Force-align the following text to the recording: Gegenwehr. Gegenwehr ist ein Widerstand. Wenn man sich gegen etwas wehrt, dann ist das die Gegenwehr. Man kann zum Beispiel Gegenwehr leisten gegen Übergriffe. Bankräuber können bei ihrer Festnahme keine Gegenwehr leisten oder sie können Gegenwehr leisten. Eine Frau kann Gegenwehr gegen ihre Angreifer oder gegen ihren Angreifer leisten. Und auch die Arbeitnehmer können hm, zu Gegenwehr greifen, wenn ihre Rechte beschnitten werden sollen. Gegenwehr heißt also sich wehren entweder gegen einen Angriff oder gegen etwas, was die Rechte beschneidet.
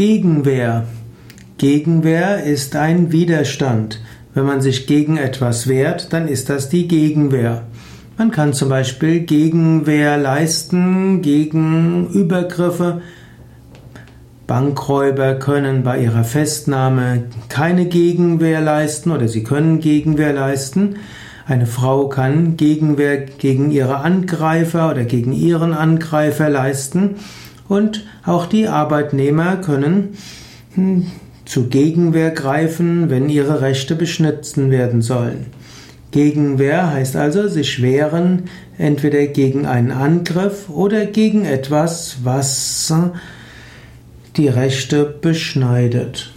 Gegenwehr. 0.00 0.86
Gegenwehr 1.58 2.42
ist 2.42 2.74
ein 2.74 3.12
Widerstand. 3.12 4.00
Wenn 4.32 4.46
man 4.46 4.62
sich 4.62 4.86
gegen 4.86 5.18
etwas 5.18 5.68
wehrt, 5.68 6.14
dann 6.14 6.26
ist 6.26 6.48
das 6.48 6.70
die 6.70 6.88
Gegenwehr. 6.88 7.64
Man 8.16 8.30
kann 8.30 8.54
zum 8.54 8.70
Beispiel 8.70 9.20
Gegenwehr 9.20 10.16
leisten 10.16 11.20
gegen 11.20 12.08
Übergriffe. 12.14 13.02
Bankräuber 14.46 15.34
können 15.34 15.82
bei 15.82 16.00
ihrer 16.00 16.24
Festnahme 16.24 17.24
keine 17.50 17.84
Gegenwehr 17.84 18.62
leisten 18.62 19.10
oder 19.10 19.28
sie 19.28 19.44
können 19.44 19.80
Gegenwehr 19.80 20.32
leisten. 20.32 20.96
Eine 21.46 21.66
Frau 21.66 22.08
kann 22.08 22.56
Gegenwehr 22.56 23.26
gegen 23.26 23.70
ihre 23.70 23.98
Angreifer 23.98 24.92
oder 24.92 25.04
gegen 25.04 25.34
ihren 25.34 25.74
Angreifer 25.74 26.48
leisten. 26.48 27.16
Und 27.70 28.04
auch 28.26 28.46
die 28.46 28.66
Arbeitnehmer 28.66 29.54
können 29.58 30.16
hm, 30.74 31.06
zu 31.44 31.68
Gegenwehr 31.68 32.32
greifen, 32.32 33.10
wenn 33.10 33.28
ihre 33.28 33.60
Rechte 33.60 33.94
beschnitten 33.94 34.72
werden 34.72 35.02
sollen. 35.02 35.46
Gegenwehr 36.10 36.92
heißt 36.92 37.14
also 37.14 37.46
sich 37.46 37.80
wehren 37.80 38.50
entweder 38.76 39.24
gegen 39.28 39.66
einen 39.66 39.92
Angriff 39.92 40.68
oder 40.68 41.06
gegen 41.06 41.44
etwas, 41.44 42.16
was 42.24 42.92
die 44.36 44.48
Rechte 44.48 45.04
beschneidet. 45.04 46.32